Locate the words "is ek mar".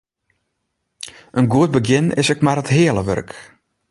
2.21-2.59